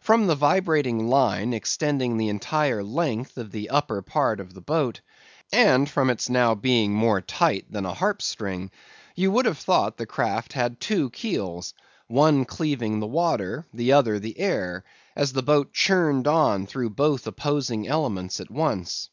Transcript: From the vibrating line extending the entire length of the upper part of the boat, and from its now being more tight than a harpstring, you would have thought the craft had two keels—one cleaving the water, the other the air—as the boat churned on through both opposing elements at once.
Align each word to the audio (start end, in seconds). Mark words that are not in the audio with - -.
From 0.00 0.28
the 0.28 0.34
vibrating 0.34 1.08
line 1.10 1.52
extending 1.52 2.16
the 2.16 2.30
entire 2.30 2.82
length 2.82 3.36
of 3.36 3.50
the 3.50 3.68
upper 3.68 4.00
part 4.00 4.40
of 4.40 4.54
the 4.54 4.62
boat, 4.62 5.02
and 5.52 5.86
from 5.86 6.08
its 6.08 6.30
now 6.30 6.54
being 6.54 6.94
more 6.94 7.20
tight 7.20 7.66
than 7.70 7.84
a 7.84 7.92
harpstring, 7.92 8.70
you 9.14 9.30
would 9.30 9.44
have 9.44 9.58
thought 9.58 9.98
the 9.98 10.06
craft 10.06 10.54
had 10.54 10.80
two 10.80 11.10
keels—one 11.10 12.46
cleaving 12.46 13.00
the 13.00 13.06
water, 13.06 13.66
the 13.74 13.92
other 13.92 14.18
the 14.18 14.38
air—as 14.40 15.34
the 15.34 15.42
boat 15.42 15.74
churned 15.74 16.26
on 16.26 16.64
through 16.66 16.88
both 16.88 17.26
opposing 17.26 17.86
elements 17.86 18.40
at 18.40 18.50
once. 18.50 19.10